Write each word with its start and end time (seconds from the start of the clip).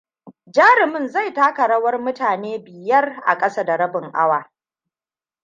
Jarumin 0.55 1.07
zai 1.07 1.33
taka 1.33 1.67
rawar 1.67 1.97
mutane 1.99 2.57
biyar 2.59 3.21
a 3.25 3.37
kasa 3.37 3.63
da 3.63 3.77
rabin 3.77 4.09
awa. 4.13 4.51